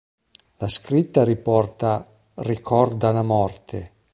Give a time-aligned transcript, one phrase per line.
[0.57, 3.91] La scritta riporta: "Ricorda la morte".